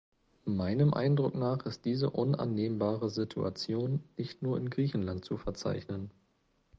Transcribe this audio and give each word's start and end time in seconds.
Meinem 0.47 0.95
Eindruck 0.95 1.35
nach 1.35 1.63
ist 1.67 1.85
diese 1.85 2.09
unannehmbare 2.09 3.11
Situation 3.11 4.03
nicht 4.17 4.41
nur 4.41 4.57
in 4.57 4.71
Griechenland 4.71 5.23
zu 5.23 5.37
verzeichnen. 5.37 6.09